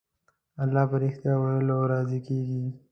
[0.63, 2.61] الله په رښتيا ويلو راضي کېږي.